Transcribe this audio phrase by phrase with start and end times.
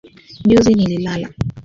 [0.49, 1.27] Juzi nililala